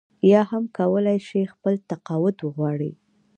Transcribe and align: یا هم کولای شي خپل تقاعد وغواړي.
یا 0.31 0.41
هم 0.51 0.63
کولای 0.77 1.19
شي 1.27 1.41
خپل 1.53 1.73
تقاعد 1.89 2.37
وغواړي. 2.41 2.91